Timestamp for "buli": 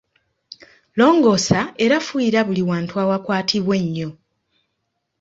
2.47-2.63